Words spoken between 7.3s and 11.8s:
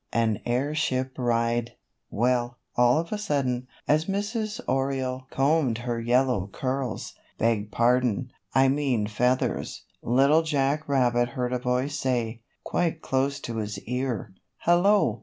beg pardon, I mean feathers Little Jack Rabbit heard a